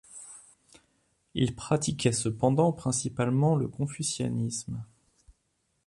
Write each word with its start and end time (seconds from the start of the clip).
Il 1.35 1.53
pratiquait 1.53 2.11
cependant 2.11 2.71
principalement 2.73 3.55
le 3.55 3.67
confucianisme. 3.67 4.83